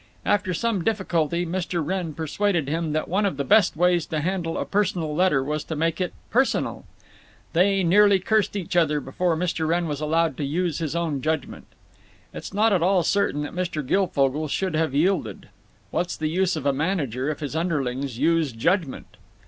[0.25, 1.85] After some difficulty Mr.
[1.85, 5.63] Wrenn persuaded him that one of the best ways to handle a personal letter was
[5.65, 6.85] to make it personal.
[7.53, 9.67] They nearly cursed each other before Mr.
[9.67, 11.67] Wrenn was allowed to use his own judgment.
[12.33, 13.85] It's not at all certain that Mr.
[13.85, 15.49] Guilfogle should have yielded.
[15.91, 19.17] What's the use of a manager if his underlings use judgment?